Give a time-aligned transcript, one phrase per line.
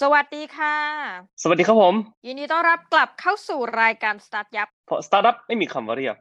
[0.00, 0.76] สวัสดีค่ะ
[1.42, 1.94] สวัสดีครับผม
[2.26, 6.16] ยินดีต้อนรับกลับเข้าสู่รายการ StartYupเพราะสตาร์ทอัพไม่มีคำว่าเรียบ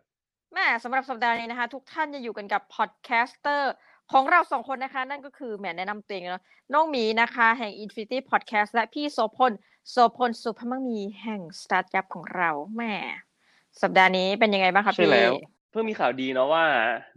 [0.54, 3.72] แม่สำหรับสัปดาห์นี้นะคะ ทุกท่านจะอยู่กันกับ podcaster
[4.12, 6.44] ของเราสองคนนะคะ นั่นก็คือแหมแนะนำตัวเองเนาะ
[6.74, 9.52] น้องหมีนะคะ แห่ง Infinity Podcast และพี่โสพล
[9.90, 12.94] โสพลสุภมังมีแห่ง StartYup ของเราแม่
[13.82, 15.34] สัปดาห์นี้เป็นยังไงบ้างครับใช่พี่แล้ว
[15.72, 16.66] เพิ่งมีข่าวดีเนาะว่า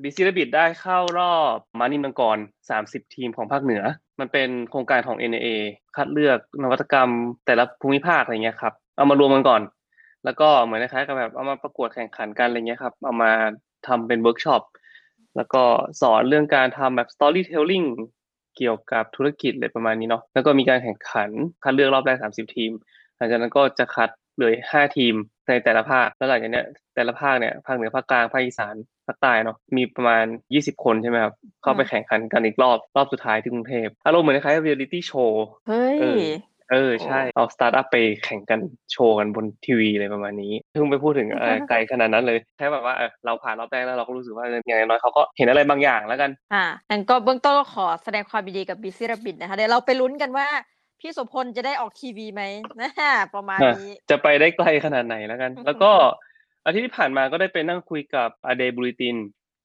[0.03, 2.39] Busy Rabbit ได้เข้ารอบนิลมังกร
[2.77, 3.83] 30ทีมของภาคเหนือ
[4.21, 5.49] มันเป็นโครงการของ NIA
[5.97, 7.11] คัดเลือกนวัตกรรม
[7.47, 9.63] แต่ละภูมิภาคอะไรเงี้ยครับ เอามารวมกันก่อน
[10.25, 13.33] แล้วก็เหมือนคล้ายๆกับแบบเอามาประกวดแข่งขันกันอะไรเงี้ยครับ เอามา
[13.87, 14.63] ทำเป็นเวิร์กช็อป
[15.37, 15.63] แล้วก็
[16.01, 17.87] สอนเรื่องการทำแบบ storytelling
[18.57, 21.31] เกี่ยวกับธุรกิจอะไรประมาณนี้เนาะ แล้วก็มีการแข่งขัน
[21.65, 22.73] คัดเลือกรอบแรก 30 ทีม
[23.17, 25.15] หลังจากนั้นก็จะคัดเหลือห้าทีม
[25.49, 28.75] ในแต่ละภาค แล้วหลังจากเนี้ยแต่ละภาคเนี่ย ภาคเหนือ ภาคกลาง ภาคอีสาน
[29.09, 36.25] ภาคใต้เนาะมีประมาณ 20 คนใช่ไหมครับ เข้าไปแข่งขันกันอีกรอบรอบสุดท้ายที่กรุงเทพอารมณ์เหมือนคล้ายๆเรียลิตี้โชว์เฮ้ยเออ
[36.73, 38.61] เออใช่เอาสตาร์ทอัพไปแข่งกัน
[38.93, 50.47] โชว์กันบนทีวีอะไรประมาณนี้เพิ่งไปพูดถึงเออไกลขนาดนั้นเลยแค่แบบว่าเออเราผ่านรอบแรกแล้วเราก็รู้สึกว่าอย่างน้อยเขาก็เห็นอะไรบางอย่างแล้วกันอ่างั้นก็เบื้องต้นก็ขอแสดงความยินดีกับ Busy Rabbit นะคะเดี๋ยวเราไปลุ้นกันว่า
[51.01, 52.43] พี่โสพลจะได้ออกทีวีไหม
[52.81, 52.91] นะ
[53.35, 55.93] ประมาณนี้ จะไปได้ไกลขนาดไหนแล้วกัน แล้วก็
[56.67, 59.17] อาทิตย์ที่ผ่านมาก็ได้ไปนั่งคุยกับ a day BULLETIN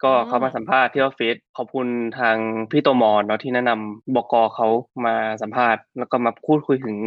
[0.04, 1.88] ก็อืมเขามาสัมภาษณ์ที่ออฟฟิศขอบคุณ
[2.20, 2.38] ทาง
[2.72, 4.68] พี่โตมรเนาะที่แนะนำบกเขา
[5.06, 6.98] มาสัมภาษณ์ แล้วก็มาพูดคุยถึง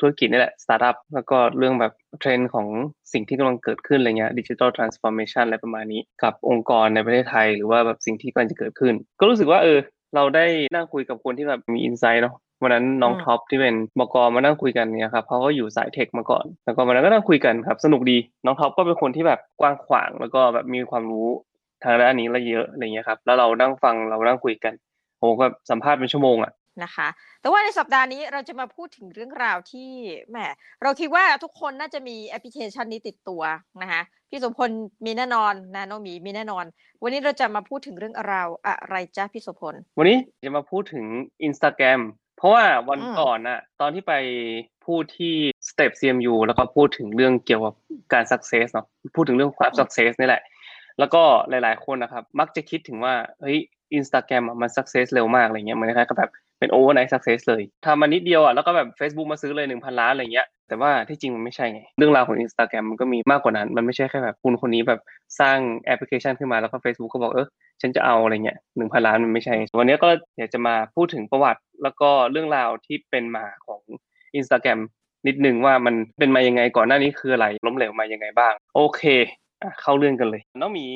[0.00, 2.66] ธุรกิจนี่แหละสตาร์ทอัพแล้วก็เรื่องแบบเทรนด์ของ
[3.12, 9.78] สิ่งที่กำลังเกิดขึ้นอะไรเงี้ยดิจิ t a ลทรานส์ฟอร์เมชันอะไรประมาณนี้กับองค์กรในประเทศไทย หรือว่าแบบสิ่งที่กำลังจะเกิดขึ้น ก็รู้สึกว่าเออ
[10.14, 21.28] เราได้นั่งคุยกับคนที่แบบมี insight เนาะ วันนั้นน้องอืมท็อปที่เป็นบกมานั่งคุยกันเนี่ยครับเขาก็อยู่สาย tech มาก่อน แล้วก็วันนั้นก็นั่งคุยกันครับ สนุกดี น้องท็อปก็เป็นคนที่แบบกว้างขวาง แล้วก็แบบมีความรู้
[21.84, 24.74] ทางด้านนี้ละเยอะอะไรเงี้ยครับ แล้วเรานั่งฟังเรานั่งคุยกัน
[25.18, 27.08] โหก็สัมภาษณ์เป็นชั่วโมงอะนะคะ
[27.40, 29.90] แต่ว่าในสัปดาห์นี้เราจะมาพูดถึงเรื่องราวที่
[30.30, 30.38] แหม
[30.82, 33.42] เราคิดว่าทุกคนน่าจะมีแอปพลิเคชันนี้ติดตัว
[33.82, 34.70] นะคะพี่โสพล
[35.04, 36.64] มีแน่นอนนะน้องหมีมีแน่นอน
[37.02, 41.04] วันนี้เราจะมาพูดถึงเรื่องราวอะไรจ้าพี่โสพลวันนี้จะมาพูดถึง
[41.48, 42.00] Instagram
[42.36, 44.14] เพราะว่าวันอืมก่อนน่ะ ตอนที่ไป
[44.86, 45.34] พูดที่
[45.68, 47.74] Step CMU แล้วก็พูดถึงเรื่องเกี่ยวกับ
[48.12, 48.86] การ success เนาะ
[49.16, 50.42] พูดถึงเรื่องความ success นี่แหละ
[50.98, 53.58] แล้วก็หลายๆคนนะครับ มักจะคิดถึงว่าเฮ้ย
[53.98, 65.00] Instagram อะมัน success เร็วมากอะไรเงี้ยเหมือนคล้ายๆกับแบบเป็น overnight success เลยทำมานิดเดียวอะแล้วก็แบบ Facebook มาซื้อเลย1,000ล้านอะไรเงี้ย แต่ว่าที่จริงมันไม่ใช่ไง เรื่องราวของ Instagram มันก็มีมากกว่านั้น มันไม่ใช่แค่แบบคุณคนนี้แบบ
[65.40, 67.48] สร้างแอปพลิเคชันขึ้นมาแล้วก็ Facebook ก็บอกเออ
[67.82, 70.08] ฉันจะเอาอะไรเงี้ยหนึ่งพันล้านมันไม่ใช่ วันนี้ก็
[70.38, 73.80] อยากจะมาพูดถึงประวัติ แล้วก็เรื่องราวที่เป็นมาของ
[74.38, 74.80] Instagram
[75.26, 79.02] นิดนึงว่ามันเป็นมายังไงก่อนหน้านี้คืออะไรล้มเหลวมายังไงบ้าง โอเค
[79.62, 80.86] อะเข้าเรื่องกันเลย น้องหมี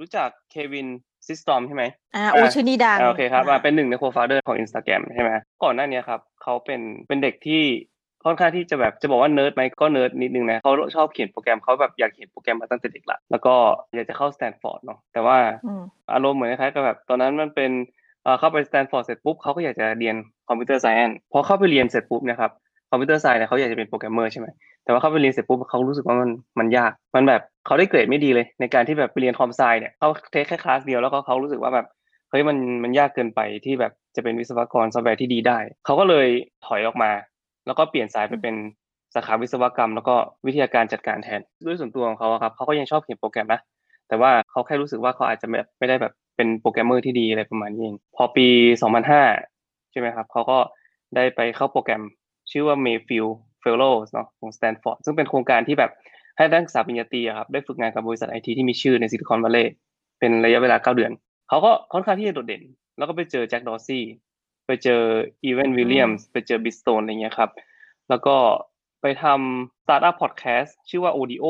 [0.00, 0.88] รู้จักเควิน
[1.26, 1.84] ซิสตรอมใช่ไหม
[2.16, 5.30] อ่าโอ้อ่าชื่อนี้ดังอ่าโอเคครับนะมาเป็นหนึ่งใน co-founder ของ Instagram ใช่ไหม
[5.64, 7.62] ก่อนหน้านี้ครับเขาเป็นเป็นเด็กที่
[8.24, 13.54] ค่อนข้างที่จะแบบจะบอกว่าเนิร์ดไหมก็เนิร์ดนิดนึงนะเขาชอบเขียนโปรแกรมเขาแบบอยากเขียนโปรแกรมมาตั้งแต่เด็กละแล้วก็
[13.94, 15.36] อยากจะเข้าสแตนฟอร์ดเนาะแต่ว่า
[15.66, 17.70] อืมอารมณ์เหมือนคล้ายๆกับแบบตอนนั้นมันเป็น
[18.24, 20.16] เอ่อเข้าไปสแตนฟอร์ดเสร็จปุ๊บเขาก็อยากจะเรียน
[20.48, 22.50] computer science พอเข้าไปเรียนเสร็จปุ๊บเนะครับ
[22.90, 24.46] computer science เนี่ยเขาอยากจะเป็นโปรแกรมเมอร์ใช่ไหม
[24.84, 31.86] แต่ว่าเข้าไปเรียนเสร็จปุ๊บเขารู้สึกว่ามันมันยาก มันแบบเขาได้เกรดไม่ดีเลย ในการที่แบบไปเรียน com sci เนี่ยเขา take แค่คลาสเดียวแล้วก็เขารู้สึกว่าแบบ
[32.30, 36.28] เฮ้ยมันมันยากเกินไปที่แบบจะเป็นวิศวกรซอฟต์แวร์ที่ดีได้ เขาก็เลย
[36.66, 37.10] ถอยออกมา
[37.66, 38.54] แล้วก็เปลี่ยนสายไปเป็น
[39.14, 40.14] สาขาวิศวกรรม แล้วก็
[40.46, 43.60] วิทยาการจัดการแทนด้วยส่วนตัวของเขาอะครับเขาก็ยังชอบเขียนโปรแกรมนะ
[44.08, 48.46] แต่ว่าเขาแค่รู้สึกว่าเขาอาจจะแบบไม่ได้แบบเป็นโปรแกรมเมอร์ที่ดีอะไรประมาณนี้เองพอปี
[49.18, 50.58] 2005 ใช่ไหมครับเขาก็
[51.16, 52.02] ได้ไปเข้าโปรแกรม
[52.50, 53.32] ชื่อว่า Mayfield
[53.62, 55.90] Fellows เนาะของ Stanford ซึ่งเป็นโครงการที่แบบ
[56.36, 59.72] ให้นักศึกษาปริญญาตรีอะครับได้ฝึกงานกับบริษัทไอทีที่มีชื่อในซิลิคอนวัลเลย์
[60.18, 61.12] เป็นระยะเวลา 9 เดือน
[61.48, 62.62] เขาก็ค่อนข้างที่จะโดดเด่น
[62.98, 64.02] แล้วก็ไปเจอแจ็คดอร์ซี่
[64.66, 65.02] ไปเจอ
[65.44, 67.50] อีเวนวิลเลียมส์ไปเจอบิสโตนอะไรเงี้ยครับ
[68.08, 68.36] แล้วก็
[69.02, 71.46] ไปทำสตาร์ทอัพพอดแคสต์ชื่อว่า Odeo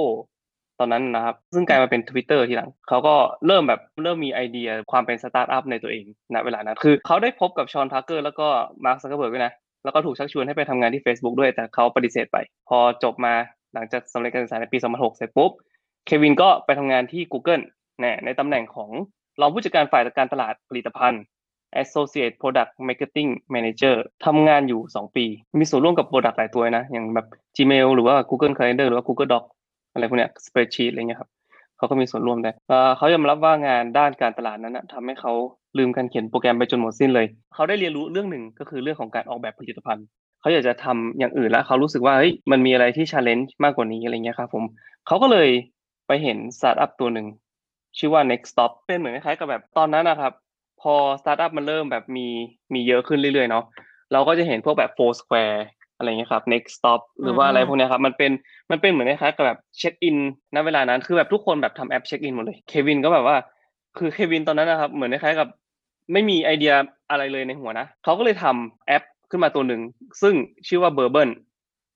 [0.78, 3.14] ตอนนั้นนะครับ ซึ่งกลายมาเป็น Twitter ทีหลัง เขาก็
[3.46, 6.04] เริ่มแบบเริ่มมีไอเดียความเป็นสตาร์ทอัพในตัวเอง
[6.34, 8.46] ณเวลานั้น คือเขาได้พบกับฌอนพาร์กเกอร์แล้วก็
[8.84, 9.52] มาร์คซักเกอร์เบิร์กด้วยนะ
[9.84, 12.36] แล้วก็ถูกชักชวนให้ไปทำงานที่ Facebook ด้วย แต่เขาปฏิเสธไป
[12.68, 13.34] พอจบมา
[13.74, 15.50] หลังจากสำเร็จการศึกษาในปี 2006 เสร็จปุ๊บ
[16.06, 17.64] เควินก็ไปทำงานที่ Google
[18.00, 18.90] เนี่ยในตำแหน่งของ
[19.40, 21.22] รองผู้จัดการฝ่ายการตลาดผลิตภัณฑ์
[21.82, 23.94] Associate Product Marketing Manager
[24.24, 25.26] ทำงานอยู่ 2 ปี
[25.60, 27.26] มีส่วนร่วมกับ Product หลายตัวนะ อย่างแบบ
[27.56, 29.44] Gmail หรือว่า Google Calendar หรือว่า Google Doc
[29.92, 31.30] อะไรพวกเนี้ย Spreadsheet อะไรเงี้ยครับ
[31.76, 35.32] เขาก็มีส่วนร่วมได้เอ่อเขายอมรับว่างานด้านการตลาดนั้นนะทำให้เขา
[35.78, 40.06] ลืมการเขียนโปรแกรมไปจนหมดสิ้นเลย เขาได้เรียนรู้เรื่องหนึ่งก็คือเรื่องของการออกแบบผลิตภัณฑ์
[40.40, 44.64] เขาอยากจะทำอย่างอื่นแล้ว เขารู้สึกว่าเฮ้ยมันมีอะไรที่ challenge มากกว่านี้อะไรเงี้ยครับผม
[45.06, 45.48] เขาก็เลย
[46.06, 47.26] ไปเห็นสตาร์ทอัพตัวหนึ่ง
[47.98, 50.32] ชื่อว่า Nextstop เป็นเหมือนคล้ายกับแบบตอนนั้นนะครับ
[50.84, 52.26] พอสตาร์ทอัพมันเริ่มแบบมี
[52.74, 53.64] มีเยอะขึ้นเรื่อยๆเนาะ
[54.12, 55.58] เราก็จะเห็นพวกแบบ Foursquare
[55.96, 58.30] อะไรเงี้ยครับ Nextstop หรือว่าอะไรอืมพวกเนี้ยครับ มันเป็น
[58.70, 60.16] มันเป็นเหมือนคล้ายๆกับแบบเช็คอิน
[60.54, 63.36] ณเวลานั้นคือแบบทุกคนแบบทำแอปเช็คอินหมดเลยเควินก็แบบว่า
[63.98, 65.48] คือเควินตอนนั้นนะครับ เหมือนคล้ายๆกับ
[66.12, 66.72] ไม่มีไอเดีย
[67.10, 69.80] อะไรเลยในหัวนะเขาก็เลยทำแอปขึ้นมาตัวหนึ่ง
[70.22, 70.34] ซึ่ง
[70.68, 71.30] ชื่อว่า Burbn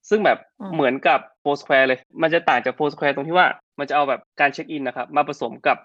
[0.09, 3.47] ซึ่งแบบอืมเหมือนกับ Foursquare เลย มันจะต่างจาก Foursquare ตรงที่ว่า
[3.79, 5.77] มันจะเอาแบบการเช็คอินนะครับ มาผสมกับ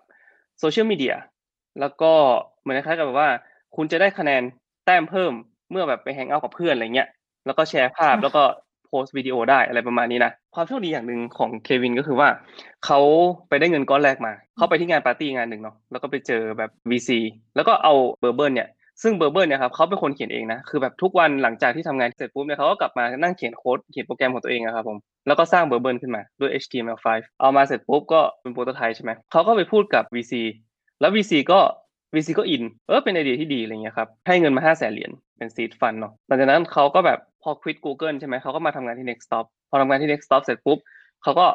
[0.59, 1.15] โซเชียลมีเดีย
[1.79, 2.13] แล้วก็
[2.63, 3.29] เหมือนคล้ายๆกับแบบว่า
[3.75, 4.41] คุณจะได้คะแนน
[4.85, 5.33] แต้มเพิ่ม
[5.71, 7.07] เมื่อแบบไป hang out กับเพื่อนอะไรเงี้ย
[7.45, 8.43] แล้วก็แชร์ภาพอะแล้วก็
[8.87, 12.29] โพสต์วิดีโอได้อะไรประมาณนี้นะความโชคดีอย่างหนึ่งของเควินก็คือว่า
[12.85, 12.99] เขา
[13.49, 17.09] ไปได้เงินก้อนแรกมาเขาไปที่งานปาร์ตี้งานหนึ่งเนาะแล้วก็ไปเจอแบบ VC
[17.55, 18.69] แล้วก็เอา Burbn เนี่ย
[19.01, 27.07] ซึ่ง Burbn เนี่ยครับเขาเป็นคนเขียนเองนะคือแบบทุกวันหลังจากที่ทำงานเสร็จปุ๊บเนี่ยเขาก็กลับมานั่งเขียนโค้ดเขียนโปรแกรมของตัวเองอะครับผมแล้วก็สร้าง Burbn ขึ้นมาด้วย HTML5
[27.41, 30.33] เอามาเสร็จปุ๊บก็เป็น prototype ใช่ไหมเขาก็ไปพูดกับ VC
[30.99, 31.59] แล้ว VC ก็
[32.13, 40.79] VC ก็อิน เออเป็นไอเดียที่ดีอะไรเงี้ยครับ ให้เงินมาห้าแสนเหรียญเป็น seed fund เนาะหลังจากนั้นเขาก็แบบพอ quit Google ใช่ไหมเขาก็มาทำงานที่ Nextstop พอทำงานที่ Nextstop เสร็จปุ๊บ
[41.23, 41.45] เขาก็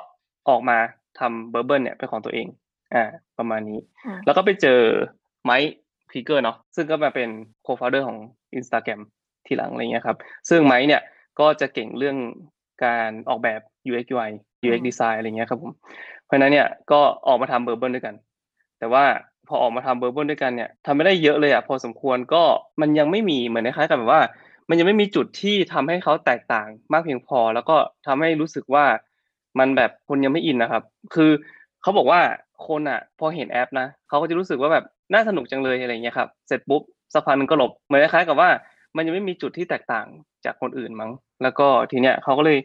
[0.49, 0.79] ออกมา
[1.19, 2.47] ทำ Burbn เนี่ยเป็นของตัวเอง
[2.95, 3.05] อ่า
[3.39, 4.81] ประมาณนี้อืมแล้วก็ไปเจอ
[5.45, 5.75] ไมค์
[6.11, 7.29] ครีเกอร์เนาะซึ่งก็มาเป็น
[7.63, 8.19] โคฟ o u เดอร์ของ
[8.59, 9.01] Instagram
[9.47, 10.17] ทีหลังอะไรเงี้ยครับ
[10.49, 11.03] ซึ่งไมค์เนี่ย
[11.41, 12.17] ก็จะเก่งเรื่อง
[12.85, 13.61] การออกแบบ
[13.91, 14.31] UX UI
[14.67, 15.73] UX อืม design อะไรเงี้ยครับผม
[16.25, 18.15] เพราะฉะนั้นเนี่ยก็ออกมาทำ Burbn ด้วยกัน
[18.79, 19.05] แต่ว่า
[19.49, 22.43] พอออกมาทำ Burbn ด้วยกันเนี่ยทำไม่ได้เยอะเลยอะพอสมควรก็
[22.81, 24.23] มันยังไม่มีเหมือนคล้ายๆกับแบบว่า
[24.69, 28.85] มันยังไม่มีจุดที่ทำให้เขาแตกต่างมากเพียงพอ แล้วก็ทำให้รู้สึกว่า
[29.59, 30.83] มันแบบคนยังไม่อินนะครับ
[31.15, 31.31] คือ
[31.83, 32.21] เขาบอกว่า
[32.69, 34.85] คนอะพอเห็นแอปนะเขาก็จะรู้สึกว่าแบบ
[35.15, 38.51] น่าสนุกจังเลยอะไรเงี้ยครับเสร็จปุ๊บสักพักนึงก็หลบเหมือนคล้ายๆกับว่า
[38.97, 40.07] มันยังไม่มีจุดที่แตกต่าง
[40.45, 41.11] จากคนอื่นมั้ง
[41.43, 42.59] แล้วก็ทีเนี้ยเขาก็เลย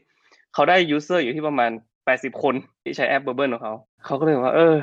[0.53, 1.71] เขาได้ user อยู่ที่ประมาณ
[2.05, 3.73] 80 คนที่ใช้แอป Burbn ของเขา
[4.05, 4.75] เขาก็เลยว่า เออ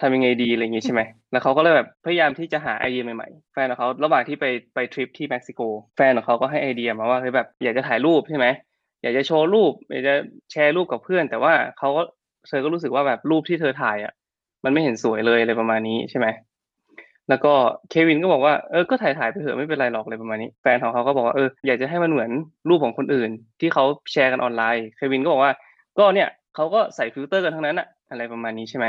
[0.00, 1.00] ทำยังไงดีอะไรอย่างงี้ใช่ไหม
[1.32, 4.44] แล้วเขาก็เลยแบบพยายามที่จะหาไอเดียใหม่ๆ แฟนของเขาระหว่างที่ไป
[4.74, 5.60] ไปทริปที่เม็กซิโก
[5.96, 8.46] แฟนของเขาก็ให้ไอเดียมาว่าเฮ้ยแบบอยากจะถ่ายรูปใช่ไหม
[9.02, 10.14] อยากจะโชว์รูปอยากจะ
[10.52, 12.02] แชร์รูปกับเพื่อน แต่ว่าเขาก็
[12.48, 14.12] เธอก็รู้สึกว่าแบบรูปที่เธอถ่ายอะ
[14.64, 16.26] มันไม่เห็นสวยเลยอะไรประมาณนี้ใช่ไหม
[17.28, 17.52] แล้วก็
[17.90, 22.30] เควินก็บอกว่าเออก็ถ่ายถ่ายไปเถอะไม่เป็นไรหรอกอะไรประมาณนี้ แฟนของเขาก็บอกว่าเอออยากจะให้มันเหมือน
[22.68, 23.30] รูปของคนอื่น
[23.60, 25.52] ที่เขาแชร์กันออนไลน์ เควินก็บอกว่า
[25.98, 28.86] ก็เนี่ยเขาก็ใส่ฟิลเตอร์กันทั้งนั้นอะอะไรประมาณนี้ใช่ไหม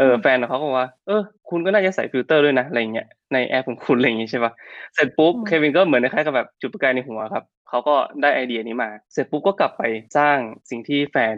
[0.00, 4.52] เออแฟนของเขาก็บอกว่า เออ คุณก็น่าจะใส่ฟิลเตอร์ด้วยนะอะไรเงี้ยในแอปของคุณอะไรอย่างงี้ใช่ปะ
[4.94, 9.82] เสร็จปุ๊บอืมเควินก็เหมือนคล้ายๆกับแบบจุดประกายในหัวครับเขาก็ได้ไอเดียนี้มา เสร็จปุ๊บก็กลับไป
[10.16, 10.36] สร้าง
[10.70, 11.36] สิ่งที่แฟน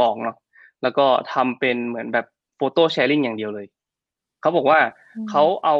[0.00, 0.36] บอกเนาะ
[0.82, 2.26] แล้วก็ทำเป็นเหมือนแบบ
[2.56, 3.66] photo sharing อย่างเดียวเลย
[4.40, 4.78] เขาบอกว่า
[5.16, 5.76] อืมเขาเอา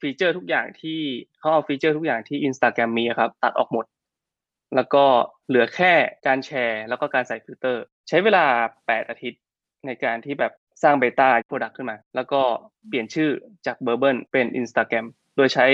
[0.00, 0.98] ฟีเจอร์ทุกอย่างที่
[1.38, 3.84] เขาเอาฟีเจอร์ทุกอย่างที่ Instagram มีอะครับ ตัดออกหมด
[4.76, 5.04] แล้วก็
[5.48, 5.92] เหลือแค่
[6.26, 8.44] การแชร์ แล้วก็การใส่ฟิลเตอร์ ใช้เวลา
[8.86, 9.40] 8 อาทิตย์
[9.86, 10.52] ในการที่แบบ
[10.82, 12.40] สร้าง beta product ขึ้นมา แล้วก็
[12.88, 13.30] เปลี่ยนชื่อ
[13.66, 15.06] จาก Bourbon เป็น Instagram
[15.36, 15.66] โดยใช้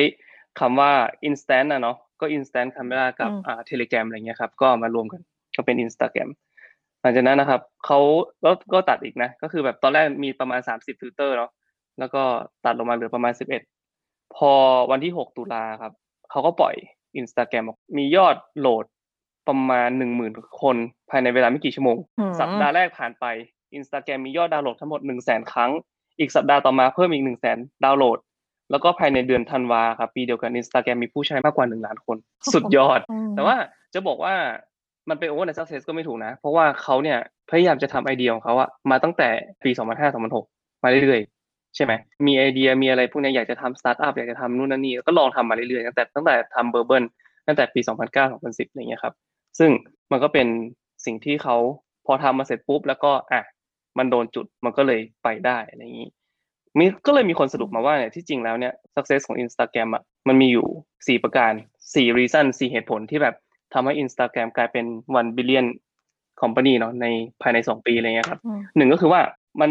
[0.61, 0.93] คำว่า
[1.29, 5.21] instant นะเนาะก็ instant camera กับอืมอ่า telegram อะไรเงี้ยครับก็มารวมกัน
[5.57, 6.29] ก็เป็น Instagram
[7.03, 8.01] หลังจากนั้นนะครับเขา
[8.43, 11.51] แล้วก็ตัดอีกนะ ก็คือแบบตอนแรกมีประมาณ 30ฟิลเตอร์เนาะ
[11.99, 12.23] แล้วก็
[12.65, 13.33] ตัดลงมาเหลือประมาณ
[13.83, 14.53] 11 พอ
[14.91, 15.93] วันที่ 6 ตุลาครับ
[16.31, 16.75] เขาก็ปล่อย
[17.21, 18.85] Instagram ออกมียอดโหลด
[19.49, 19.91] ประมาณ
[20.27, 20.77] 10,000คน
[21.11, 23.25] ภายในเวลาไม่กี่ชั่วโมงอืมสัปดาห์แรกผ่านไป
[23.79, 25.71] Instagram มียอดดาวน์โหลดทั้งหมด 100,000 ครั้ง
[26.19, 28.19] อีกสัปดาห์ต่อมาเพิ่มอีก 100,000 ดาวน์โหลด
[28.71, 32.17] แล้วก็ภายในเดือนธันวาครับปีเดียวกัน Instagram มีผู้ใช้มากกว่า 1 ล้านคน
[32.55, 33.57] สุดยอดอืมแต่ว่า
[33.95, 34.35] จะบอกว่า
[35.09, 37.19] มันเป็นโอเวอร์ใน success ก็ไม่ถูกนะ เพราะว่าเขาเนี่ย
[37.51, 39.29] พยายามจะทำไอเดียของเขาอะมาตั้งแต่
[39.65, 39.71] ปี
[40.27, 41.93] 2005-2006 มาเรื่อยๆ ใช่ไหม
[42.27, 47.05] มีไอเดียมีอะไรพวกเนี้ยอยากจะทำสตาร์ทอัพอยากจะทำนู่นนั่นนี่ก็ลองทำมาเรื่อยๆตั้งแต่ตั้งแต่ทำ Bourbon
[47.47, 47.81] ตั้งแต่ปี
[48.27, 49.15] 2009-2010อะไรเงี้ยครับ
[49.59, 49.71] ซึ่ง
[50.13, 50.47] มันก็เป็น
[51.05, 51.57] สิ่งที่เขา
[52.07, 53.43] พอทำมาเสร็จปุ๊บแล้วก็อะ
[53.99, 56.09] มันโดนจุดมันก็เลยไปได้อะไรอย่างนี้
[56.79, 60.67] มีก็เลยมีคนสรุปมาว่าเนี่ยที่จริงแล้วเนี่ย success ของ Instagram อะมันมีอยู่
[61.07, 61.53] สี่ประการ
[61.95, 63.35] สี่ reason สี่เหตุผลที่แบบ
[63.75, 64.87] ทำให้ Instagram กลายเป็น
[65.19, 65.67] one billion
[66.41, 67.07] company เนาะใน
[67.43, 69.21] ภายในสองปีอะไรเงี้ยครับอืมหนึ่งก็คือว่า
[69.61, 69.71] มัน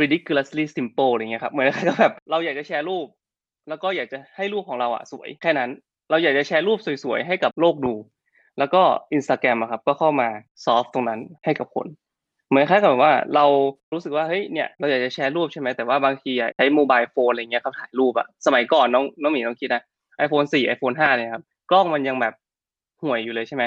[0.00, 3.06] ridiculously simple อะไรเงี้ยครับเหมือนกับแบบเราอยากจะแชร์รูป
[3.68, 5.70] แล้วก็อยากจะให้รูปของเราอะสวยแค่นั้น
[6.10, 7.94] เราอยากจะแชร์รูปสวยๆ ให้กับโลกดู
[8.58, 8.82] แล้วก็
[9.16, 10.28] Instagram อะครับก็เข้ามา
[10.64, 11.86] solve ตรงนั้นให้กับคน
[12.54, 13.44] เหมือนคล้ายกับว่าเรา
[13.92, 19.82] รู้สึกว่าเฮ้ยเนี่ยเราอยากจะแชร์รูปใช่ไหมแต่ว่าบางทีอะใช้ mobile phone อะไรเงี้ยเขาถ่ายรูปอะสมัยก่อนน้องน้องหมีน้องคิดนะ
[20.24, 22.34] iPhone 4 iPhone 5เนี่ยครับกล้องมันยังแบบ
[23.02, 23.64] ห่วยอยู่เลยใช่ไหม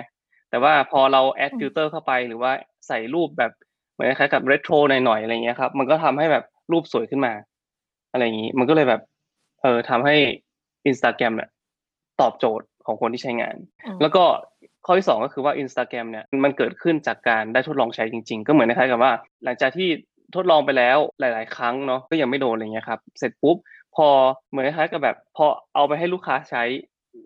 [0.49, 2.51] แต่ว่าพอเรา add อืมฟิลเตอร์เข้าไปหรือว่า
[2.87, 3.51] ใส่รูปแบบ
[3.93, 7.33] เหมือนคล้ายกับเรโทรหน่อยๆอะไรเงี้ยครับมันก็ทำให้แบบรูปสวยขึ้นมา
[8.11, 9.01] อะไรอย่างนี้ มันก็เลยแบบ
[9.61, 10.15] เออทำให้
[10.89, 11.49] Instagram เนี่ย
[12.21, 14.23] ตอบโจทย์ของคนที่ใช้งานอืมแล้วก็
[14.87, 19.11] ข้อที่สองก็คือว่า Instagram เนี่ยมันเกิดขึ้นจากการได้ทดลองใช้จริง ๆ ก็เหมือนคล้ายๆกับว่า
[19.43, 19.89] หลังจากที่
[20.35, 23.57] ทดลองไปแล้วหลาย ๆ ครั้งเนาะก็ยังไม่โดนอะไรเงี้ยครับเสร็จปุ๊บ
[23.95, 24.07] พอ
[24.49, 26.63] เหมือนคล้ายๆกับแบบพอเอาไปให้ลูกค้าใช้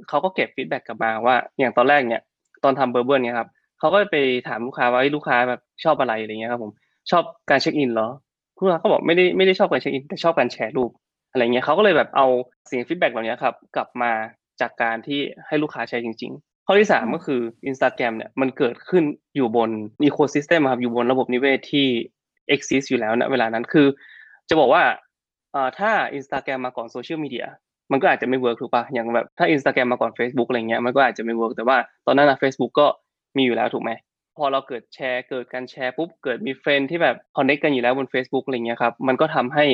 [0.10, 2.22] เขาก็เก็บ feedback กลับมาว่า อย่างตอนแรกเนี่ย
[2.64, 3.50] ตอนทำ Bourbon เนี่ยครับ
[3.80, 6.72] เขาก็ไปถามลูกค้าว่าลูกค้าแบบชอบอะไรอะไรเงี้ยครับผม
[7.12, 8.10] ชอบการ check in เหรอ
[8.58, 10.92] ลูกค้าเขาบอกไม่ได้ไม่ได้ชอบการ check in แต่ชอบการแชร์รูป
[11.32, 12.28] อะไรเงี้ยเขาก็เลยแบบเอา
[12.70, 14.12] สิ่ง feedback เหล่านี้ครับกลับมา
[14.62, 19.04] จากการที่ให้ลูกค้าใช้จริงๆ ข้อที่สามก็คือ Instagram เนี่ยมันเกิดขึ้น
[19.36, 19.70] อยู่บน
[20.04, 21.88] ecosystem ครับอยู่บนระบบนิเวศที่
[22.56, 23.88] exist อยู่แล้วณเวลานั้นคือ
[24.50, 24.84] จะบอกว่า
[25.80, 27.46] ถ้า Instagram มาก่อนโซเชียลมีเดีย
[27.92, 32.88] มันก็อาจจะไม่ work ถูกปะอย่างแบบถ้า Instagram มาก่อน Facebook อะไรเงี้ยมันก็อาจจะไม่ work แต่ว่าตอนนั้นนะ Facebook ก็
[33.38, 33.92] มีอยู่แล้วถูกไหม
[34.38, 39.66] พอเราเกิดแชร์เกิดการแชร์ปุ๊บเกิดมี friend ที่แบบ connect กันอยู่แล้วบน Facebook อะไรเงี้ยครับมันก็ทำให้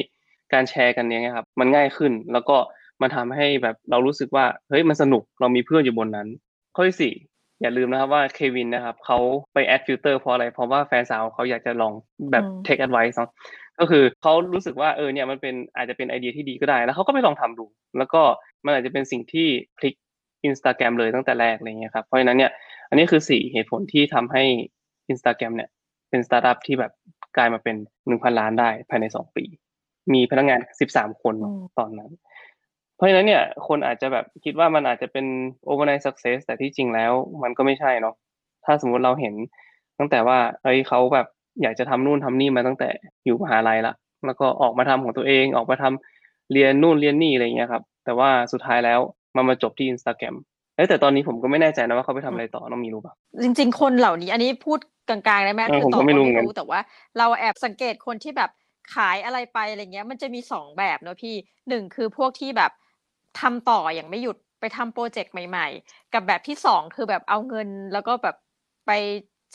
[0.53, 2.57] การแชร์กันเนี้ยครับมันง่ายขึ้นแล้วก็
[3.01, 6.27] มันทำให้แบบเรารู้สึกว่าเฮ้ยมันสนุกเรามีเพื่อนอยู่บนนั้น
[6.79, 7.13] ข้อที่สี่
[7.61, 9.17] อย่าลืมนะครับว่าเควินนะครับเขา
[9.53, 11.93] ไป add filter เพราะอะไร เพราะว่าแฟนสาวเขาอยากจะลอง
[12.31, 13.29] แบบ take advice เนาะ
[13.79, 17.65] ก็คือเขารู้สึกว่าเออเนี่ยมันเป็นอาจจะเป็นไอเดียที่ดีก็ได้ แล้วเขาก็ไปลองทำดู
[17.97, 18.21] แล้วก็
[18.65, 19.93] มันอาจจะเป็นสิ่งที่พลิก
[20.45, 22.51] อินสตาแกรมเลยตั้งแต่แรกอะไรเงี้ยครับเพราะฉะนั้นเนี่ย
[22.89, 24.43] อันนี้คือสี่เหตุผลที่ทำให้
[25.09, 25.69] อินสตาแกรมเนี่ย
[26.09, 26.91] เป็นสตาร์ทอัพที่แบบ
[27.37, 27.75] กลายมาเป็น
[28.07, 29.43] หนึ่งพันล้านได้ภายในสองปี
[30.13, 31.35] มีพนักงานสิบสามคน
[31.77, 32.11] ตอนนั้น
[32.97, 35.25] เพราะฉะนั้นเนี่ยคนอาจจะแบบคิดว่ามันอาจจะเป็น
[35.69, 37.11] overnight success แต่ที่จริงแล้ว
[37.43, 38.15] มันก็ไม่ใช่เนาะ
[38.65, 39.33] ถ้าสมมุติเราเห็น
[39.99, 41.27] ตั้งแต่ว่าเอ้ยเขาแบบ
[41.61, 42.89] อยากจะทำนู่นทำนี่มาตั้งแต่
[43.25, 43.93] อยู่มหาลัยละ
[44.25, 48.99] แล้วก็ออกมาทำของตัวเองออกมาทำเรียนนู่นเรียนนี่อะไรเงี้ยครับ แต่ว่าสุดท้ายแล้ว
[49.35, 50.35] มันมาจบที่อินสตาแกรม
[50.89, 53.13] แต่ตอนนี้ผมก็ไม่แน่ใจนะว่าเขาไปทำอะไรต่อน้องมีรู้ปะ
[53.43, 56.79] จริง ๆ คนเหล่านี้อันนี้พูดกลางๆได้ไหมคือต่อไม่รู้แต่ว่า
[57.17, 58.49] เราแอบสังเกตคนที่แบบ
[58.95, 61.35] ขายอะไรไปอะไรเงี้ย มันจะมีสองแบบเนอะพี่
[61.69, 62.71] หนึ่งคือพวกที่แบบ
[63.41, 68.35] ทำต่ออย่างไม่หยุดไปทำโปรเจกต์ใหม่ ๆ กับแบบที่สองคือแบบเอาเงินแล้วก็แบบ
[68.87, 68.91] ไป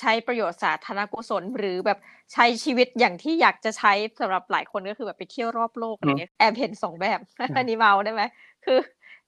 [0.01, 1.99] ใช้ประโยชน์สาธารณกุศล หรือแบบ
[2.33, 7.21] ใช้ชีวิตอย่างที่อยากจะใช้สำหรับหลายคนก็คือแบบไปเที่ยวรอบโลกอะไรเงี้ยแอบเห็นสองแบบ
[7.57, 8.23] อันนี้เมาได้ไหม
[8.65, 8.79] คือ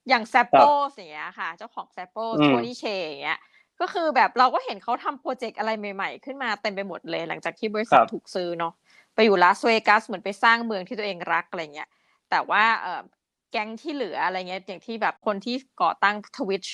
[0.09, 0.59] อย่างแซปโป
[0.97, 3.39] อย่างเงี้ยค่ะ เจ้าของแซปโปโทนี่เชอย่างเงี้ย
[3.81, 8.73] ก็คือแบบเราก็เห็นเขาทำโปรเจกต์อะไรใหม่ ๆ ขึ้นมาเต็มไปหมดเลย หลังจากที่บริษัทถูกซื้อเนาะ
[9.15, 11.89] ไปอยู่ลาสเวกัสเหมือนไปสร้างเมืองที่ตัวเองรักอะไรเงี้ย
[12.31, 13.01] แต่ว่าเออ
[13.55, 16.65] แก๊งที่เหลืออะไรเงี้ยอย่างที่แบบคนที่ก่อตั้งทวิช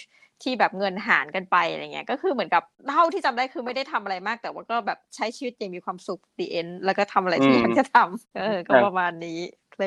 [0.43, 9.41] ที่แบบเงินหารกันไปอะไรเงี้ยก็คือเหมือนกับเท่าที่จำได้คือไม่ได้ทำอะไรมาก แต่ว่าก็แบบใช้ชีวิตอย่างมีความสุขดีเอ็นแล้วก็ทำอะไรที่อยากจะทำเออก็ประมาณนี้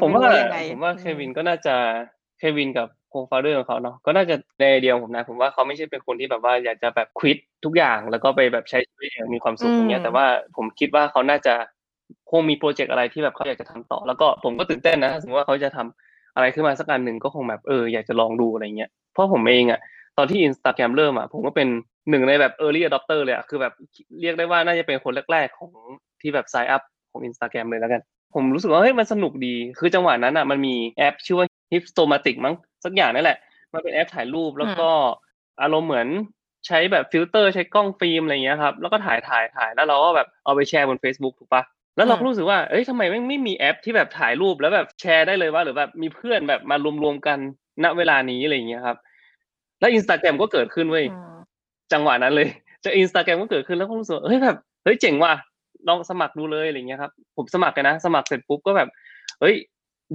[0.03, 0.21] ผมว่า
[0.71, 1.75] ผมว่าเควินก็น่าจะ
[2.39, 11.53] เควินกับโคฟาเดอร์ของเขาเนาะก็น่าจะในเดียวผมนะผมว่าเขาไม่ใช่เป็นคนที่แบบว่าอยากจะแบบควิดทุกอย่าง แล้วก็ไปแบบใช้ชีวิตอย่างมีความสุขอย่างเงี้ยแต่ว่าผมคิดว่าเขาน่าจะ
[12.31, 19.79] คงมีโปรเจกต์อะไรที่แบบเขาอยากจะทำต่อ แล้วก็ผมก็ตื่นเต้นนะสมมติว่าเขาจะทำ อะไรขึ้นมาสักอันหนึ่งก็คงแบบเอออยากจะลองดูอะไรเงี้ยเพราะผมเองอะ
[20.17, 21.67] ตอนที่อินสตาแกรมเริ่มอะผมก็เป็น
[22.09, 23.73] หนึ่งในแบบ early adopter เลยอะคือแบบ
[24.21, 25.71] เรียกได้ว่าน่าจะเป็นคนแรกๆของ
[26.21, 28.01] ที่แบบ sign up ของ Instagram เลยแล้วกัน
[28.33, 33.37] ผมรู้สึกว่าเฮ้ยมันสนุกดี คือจังหวะนั้นอะมันมีแอปชื่อว่า Hipstamatic มั้งสักอย่างนั่นแหละ
[33.73, 34.89] มันเป็นแอปถ่ายรูปแล้วก็
[35.61, 36.07] อารมณ์เหมือน
[36.67, 41.63] ใช้แบบฟิลเตอร์ใช้กล้องฟิล์มอะไรเงี้ยครับแล้วก็ถ่ายถ่ายถ่ายแล้วเราก็แบบเอาไปแชร์บน Facebook ถูกปะ
[41.95, 47.37] แล้วเราก็รู้สึกว่า เอ้ยทำไมไม่ไม่มีแอปที่แบบถ่ายรูปแล้วแบบแชร์ได้เลยว่าหรือแบบมีเพื่อนแบบมารวมๆกัน
[47.83, 48.97] ณเวลานี้อะไรเงี้ยครับ
[49.79, 51.05] แล้วอินสตาแกรมก็เกิดขึ้นเว้ย
[51.93, 52.47] จังหวะนั้นเลย
[52.85, 55.33] จะอินสตาแกรมก็เกิดขึ้นแล้วก็รู้สึกเฮ้ยแบบเฮ้ยเจ๋งว่ะ
[55.87, 58.89] ลองสมัครดูเลยอะไรเงี้ยครับ ผมสมัครกันนะ สมัครเสร็จปุ๊บก็แบบ
[59.39, 59.55] เฮ้ย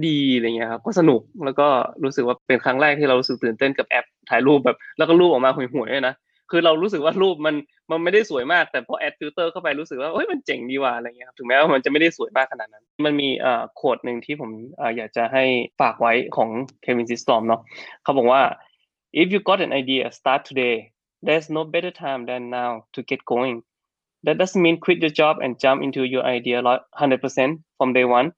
[0.05, 1.67] ดีอะไรเงี้ยครับ ก็สนุกแล้วก็
[2.03, 6.15] รู้สึกว่าเป็นครั้งแรกที่เรารู้สึกตื่นเต้นกับแอปถ่ายรูปแบบ แล้วก็รูปออกมาห่วยๆนะ
[6.51, 7.55] คือเรารู้สึกว่ารูปมัน
[7.91, 15.43] มันไม่ได้สวยมากแต่พอ add filter เข้าไปรู้สึกว่าเฮ้ยมันเจ๋งดีว่ะอะไรเงี้ยครับถึงแม้ว่ามันจะไม่ได้สวยมากขนาดนั้น มันมีเอ่อ quote หนึ่งที่ผมเอ่ออยากจะให้
[15.79, 16.49] ฝากไว้ของ
[16.81, 17.61] Kevin Systrom เนาะ
[18.03, 18.41] เขาบอกว่า
[19.11, 20.91] If you got an idea, start today.
[21.23, 23.63] There's no better time than now to get going.
[24.23, 28.31] That doesn't mean quit your job and jump into your idea 100% from day one.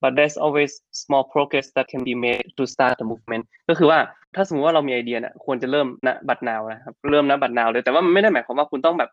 [0.00, 3.98] But there's always small progress that can be made to start the movement ก็คือว่า
[4.36, 9.10] ถ้าสมมติว่าเรามีไอเดียเนี่ยควรจะเริ่มณบัด now นะครับเริ่มณบัด now เลยแต่ว่ามันไม่ได้หมายความว่าคุณต้องแบบ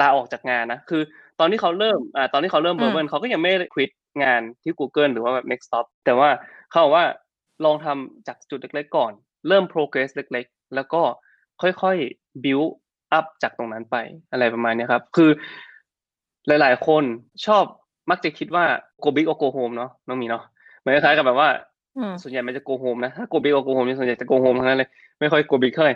[0.00, 1.02] ลาออกจากงานนะคือ
[1.40, 3.90] ตอนที่เขาเริ่มอ่าตอนที่เขาเริ่มเบอร์เบิร์เขาก็ยังไม่ได้ควิด
[4.22, 6.28] งานที่ Google หรือว่าแบบ next stop แต่ว่า
[6.70, 7.04] เขาบอกว่า
[7.64, 9.12] ลองทำจากจุดเล็กๆก่อน
[9.48, 11.02] เริ่ม progress เล็ก ๆ แล้วก็
[11.62, 12.70] ค่อยๆ build
[13.18, 13.96] up จากตรงนั้นไป
[14.32, 15.30] อะไรประมาณนี้ครับ คือ
[16.46, 17.04] หลาย ๆ คน
[17.46, 17.64] ชอบ
[18.10, 18.64] มักจะคิดว่า
[19.02, 20.42] go big or go home เนาะน้องมีเนาะ
[20.78, 21.48] เหมือนคล้ายกับแบบว่า
[22.22, 24.88] ส่วนใหญ่มันจะ go home นะถ้า go big or go home ส่วนใหญ่จะ go home ทั้งนั้นเลย
[25.20, 25.94] ไม่ค่อย go big เท่าไหร่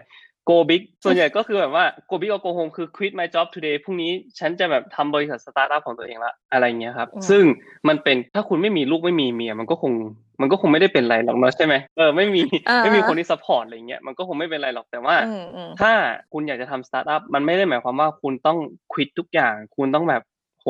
[0.48, 7.44] go big ส่วนใหญ่ก็คือแบบว่า go big or go home คือ quit my job today พรุ่งนี้ฉันจะแบบทำบริษัทสตาร์ทอัพของตัวเองละอะไรเงี้ยครับ ซึ่ง
[7.88, 9.92] มันเป็นถ้าคุณไม่มีลูกไม่มีเมียมันก็คง
[10.40, 12.42] มันก็คงไม่ได้เป็นไรหรอกเนาะใช่ไหมเออไม่มี
[12.82, 15.16] ไม่มีคนที่ support อะไรเงี้ยมันก็คงไม่เป็นไรหรอกแต่ว่า
[15.80, 15.92] ถ้า
[16.32, 18.58] คุณอยากจะทำสตาร์ทอัพมันไม่ได้หมายความว่าคุณต้อง
[18.92, 20.22] quit ทุกอย่าง คุณต้องแบบ
[20.60, 20.66] โห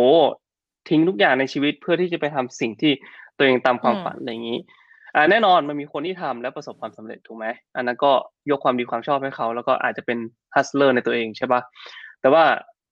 [0.89, 2.93] ทิ้งทุกอย่างในชีวิตเพื่อที่จะไปทำสิ่งที่
[3.37, 4.59] ตัวเองตามความฝันอะไรอย่างนี้
[5.15, 7.47] อ่าแน่นอนมันมีคนที่ทำแล้วประสบความสำเร็จถูกไหม
[7.77, 8.12] อันนั้นก็
[8.50, 10.19] ยกความดีความชอบให้เขา แล้วก็อาจจะเป็น
[10.55, 11.61] hustler ในตัวเองใช่ปะ
[12.21, 12.45] แต่ว่า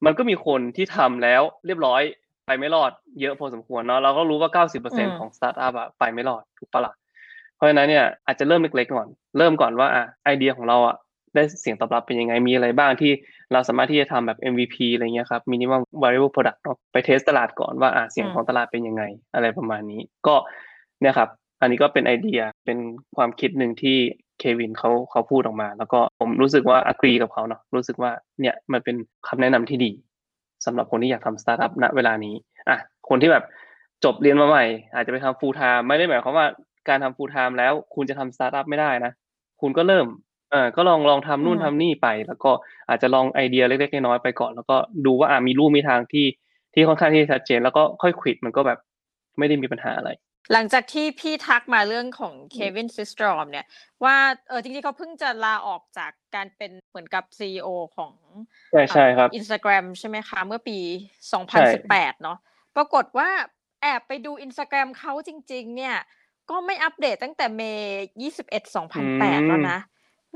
[0.04, 2.02] มันก็มีคนที่ทำแล้วเรียบร้อย
[2.46, 4.50] ไปไม่รอดเยอะพอสมควรเนาะเราก็รู้ว่า
[4.85, 6.92] 90%ของสตาร์ทอัพอะไปไม่รอดถูกปะล่ะ
[7.56, 9.08] เพราะฉะนั้นเนี่ยอาจจะเริ่มเล็กๆก่อน
[9.38, 10.96] เริ่มก่อนว่าอะไอเดียของเราอะ
[11.35, 13.12] ได้เสียงตอบรับเป็นยังไงมีอะไรบ้างที่
[13.52, 19.02] เราสามารถที่จะทำแบบ MVP อะไรเงี้ยครับ minimum viable product เนาะไป test ตลาดก่อนว่าอะเสียงของตลาดเป็นยังไง
[19.35, 20.35] อะไรประมาณนี้ ก็
[21.00, 21.28] เนี่ยครับ
[21.60, 22.78] อันนี้ก็เป็นไอเดียเป็น
[23.16, 23.96] ความคิดหนึ่งที่
[24.38, 28.10] เควินเขาเขาพูดออกมา แล้วก็ผมรู้สึกว่า agree กับเขาเนาะรู้สึกว่า
[28.40, 28.96] เนี่ยมันเป็น
[29.28, 29.90] คำแนะนำที่ดี
[30.64, 32.34] สำหรับคนที่อยากทำสตาร์ทอัพณเวลานี้
[32.68, 33.44] อะคนที่แบบ
[34.04, 36.46] จบเรียนมาใหม่ อาจจะไปทำ full time ไม่ได้หมายความว่า
[36.88, 39.12] การทำ full time แล้วคุณจะทำสตาร์ทอัพไม่ได้นะ
[39.60, 40.06] คุณก็เริ่ม
[40.50, 42.50] เออก็ลองลองทำนู่นอืมทำนี่ไป แล้วก็
[42.88, 46.26] อาจจะลองไอเดียเล็กๆน้อยๆไปก่อน แล้วก็ดูว่าอะมีลู่มีทางที่
[46.75, 48.78] ที่ค่อนข้างที่จะชัดเจน แล้วก็ค่อย quit มันก็แบบ
[49.38, 50.10] ไม่ได้มีปัญหาอะไร
[50.52, 53.66] หลังจากที่พี่ทักมาเรื่องของเควินซิสตรอมเนี่ย
[54.04, 54.16] ว่า
[54.48, 58.12] เออจริงๆเขาเพิ่งจะลาออกจากการเป็นเหมือนกับ CEO ของ
[58.72, 60.78] ใช่ใช่ครับอินสตาแกรมใช่ไหมคะเมื่อปี
[61.50, 62.38] 2018 เนาะ
[62.76, 63.28] ปรากฏว่า
[63.82, 65.96] แอบไปดูอินสตาแกรมเขาจริง ๆ เนี่ย
[66.50, 68.62] ก็ไม่อัปเดตตั้งแต่ May 21
[68.94, 69.78] 2008 แล้วนะ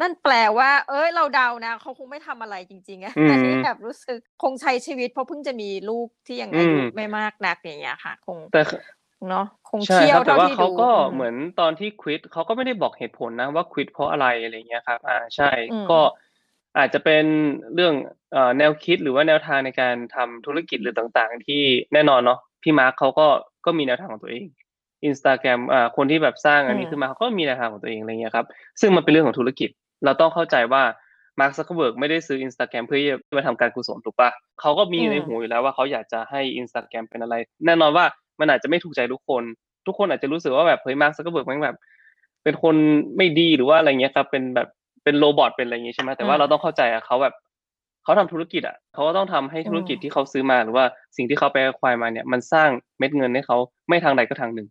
[0.00, 8.62] นั่นแปลว่า เอ้ยเราเดานะเขาคงไม่ทำอะไรจริงๆอะอืมอันนี้แบบรู้สึกคงใช้ชีวิตเพราะเพิ่งจะมีลูกที่ยังอายุอืมไม่มากนักอย่างเงี้ยค่ะ คงแต่
[9.28, 16.00] เนาะคงใช่เที่ยควรับแต่เท่าว่าที่เขาดูก็อืมเหมือนตอนที่ควิดเขาก็ไม่ได้บอกเหตุผลนะว่าควิดเพราะอะไรอะไรเงี้ยครับ อ่าใช่อืมก็
[16.78, 17.24] อาจจะเป็น
[17.74, 17.94] เรื่อง
[18.32, 21.62] เอ่อแนวคิดหรือว่าแนวทางในการทำธุรกิจหรือต่างๆ ที่
[21.92, 23.26] แน่นอนเนาะพี่มาร์คเขาก็
[23.66, 24.44] ก็มีแนวทางของตัวเอง
[25.04, 28.46] อินสตาแกรมอ่าคนที่แบบสร้างอันนี้อืมขึ้นมาเขาก็มีแนวทางของตัวเองอะไรเงี้ยครับ
[28.80, 29.68] ซึ่งมันเป็นเรื่องของธุรกิจ
[30.04, 30.82] เราต้องเข้าใจว่า
[31.40, 37.34] มาร์คซักเคอร์เบิร์กไม่ได้ซื้ออินสตาแกรมเพื่อที่จะมาทำการกุศลถูกปะเขาก็มีอืมในหัวอยู่แล้วว่าเขาอยากจะให้อินสตาแกรมเป็นอะไร
[37.66, 38.04] แน่นอนว่า
[38.40, 39.42] มันอาจจะไม่ถูกใจทุกคน
[39.86, 41.76] ทุกคนอาจจะรู้สึกว่าแบบเฮ้ยมาร์คซักเคอร์เบิร์กมันแบบ
[42.44, 42.76] เป็นคน
[43.16, 44.68] ไม่ดีหรือว่าอะไรเงี้ยครับ เป็นแบบ
[45.04, 47.34] เป็น robot เป็นอะไรอย่างงี้ใช่ไหมแต่ว่าอืมเราต้องเข้าใจอะเขาแบบ
[48.04, 50.84] เขาทำธุรกิจอะเขาก็ต้องทำให้ธุรกิจอืมที่เขาซื้อมาหรือว่า
[51.16, 53.56] สิ่งที่เขาไปควายมาเนี่ย มันสร้างเม็ดเงินให้เขา
[53.88, 54.68] ไม่ทางใดก็ทางหนึ่ง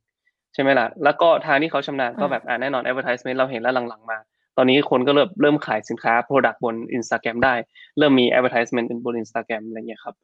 [0.54, 4.18] ใช่ไหมล่ะ แล้วก็ทางที่เขาชำนาญก็แบบอ่าแน่นอน advertisement เราเห็นแล้วหลังๆมา
[4.58, 7.54] ตอนนี้คนก็เริ่มเริ่มขายสินค้า product บน Instagram ได้
[7.98, 10.16] เริ่มมี advertisement บน Instagram อะไรเงี้ยครับ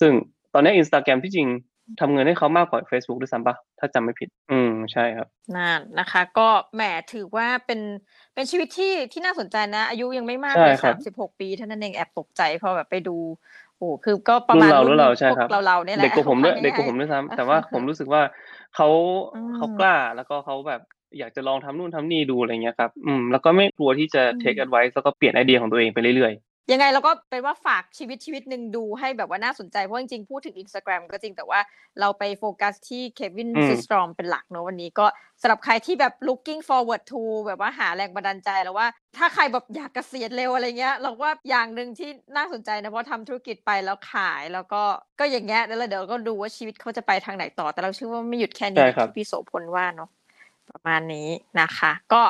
[0.00, 0.12] ซึ่ง
[0.54, 1.48] ตอนนี้ Instagram ที่จริง
[2.00, 7.80] ทำเงินให้เขามากกว่า Facebook ด้วยซ้ำปะถ้าจำไม่ผิด อืมใช่ครับนั่นนะคะ ก็แหมถือว่าเป็น
[8.34, 13.16] เป็นชีวิตที่ที่น่าสนใจนะ อายุยังไม่มากใช่เลยครัสาบมสิบหกปีเท่านั้นเองแอบตกใจพอแบบไปดู
[13.76, 18.22] โอ้คือก็ประมาณรุ่นเรารุ่นเราใช่พวกครับเราเราๆเนี่ยแหละเด็กกว่าผมด้วยว่าเด็กกว่าผมง่ายด้วยซ้ำแต่ว่าผมรู้สึกว่า
[18.76, 18.88] เขา
[19.34, 20.80] อืมเขากล้าแล้วก็เขาแบบ
[21.18, 26.32] อยากจะลองทำนู่นทำนี่ดูอะไรเงี้ยครับ อืม แล้วก็ไม่กลัวที่จะ take advice แล้วก็เปลี่ยนไอเดียของตัวเองไปเรื่อย
[26.72, 31.60] ยังไงเราก็เป็นว่าฝากชีวิตชีวิตหนึ่งดูให้แบบว่าน่าสนใจ เพราะจริงๆ พูดถึง Instagram ก็จริงแต่ว่า
[32.00, 35.06] เราไปโฟกัสที่เควินอืมซิสตรอมเป็นหลักเนอะวันนี้ก็
[35.40, 44.82] สำหรับใครที่แบบ looking forward to แบบว่าหาแรงบันดาลใจแล้วว่า ถ้าใครแบบอยากเกษียณเร็วอะไรเงี้ย เราว่าอย่างหนึ่งที่น่าสนใจนะ เพราะทำธุรกิจไปแล้วขายแล้วก็
[45.20, 50.10] ก็อย่างเงี้ยแล้วเดี๋ยวก็ดูว่าชีวิตเขาจะไปทางไหนต่อแต่เราเชื่อว่าไม่หยุดแค่นี้ใช่ครับที่พี่โสพลว่าเนาะ
[50.70, 51.28] ประมาณนี้
[51.60, 52.22] นะคะ ก็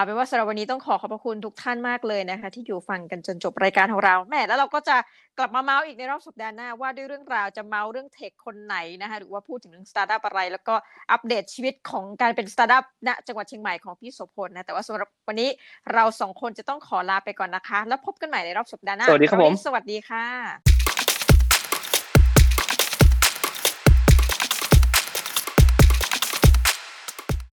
[0.00, 4.96] เอาเป็นว่าสำหรับวันนี้ต้องขอขอบพระคุณทุกท่านมากเลยนะคะ ที่อยู่ฟังกันจนจบรายการของเราแหม่แล้วเราก็จะ
[5.38, 10.74] กลับมาเมาส์อีกในรอบสัปดาห์หน้า ว่าด้วยเรื่องราวจะเมาส์เรื่อง tech คนไหนนะคะหรือว่าพูดถึงเรื่องสตาร์ทอัพอะไร แล้วก็
[11.12, 15.48] อัปเดตชีวิตของการเป็นสตาร์ทอัพณจังหวัดเชียงใหม่ของพี่โสพลนะแต่ว่าสำหรับวันนี้
[15.94, 20.69] เราสองคนจะต้องขอลาไปก่อนนะคะ แล้วพบกันใหม่ในรอบสัปดาห์หน้าสวัสดีครับผมสวัสดีค่ะ